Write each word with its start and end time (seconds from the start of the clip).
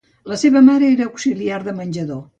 La 0.31 0.37
seva 0.43 0.63
mare 0.69 0.89
era 0.95 1.05
auxiliar 1.11 1.61
de 1.69 1.79
menjador. 1.83 2.29